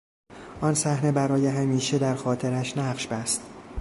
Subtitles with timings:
[0.61, 3.41] آن صحنه برای همیشه در خاطرش نقش بست.